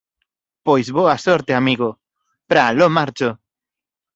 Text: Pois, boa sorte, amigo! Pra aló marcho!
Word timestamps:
Pois, 0.67 0.87
boa 0.97 1.15
sorte, 1.25 1.51
amigo! 1.61 1.89
Pra 2.49 2.61
aló 2.67 2.87
marcho! 2.97 3.29